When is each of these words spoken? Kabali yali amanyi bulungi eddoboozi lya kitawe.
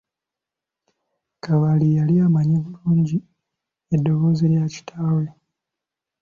Kabali 1.43 1.87
yali 1.97 2.15
amanyi 2.25 2.57
bulungi 2.65 3.17
eddoboozi 3.95 4.45
lya 4.51 4.65
kitawe. 4.73 5.25